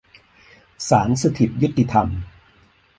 [0.89, 2.07] ศาลสถิตยุติธรรม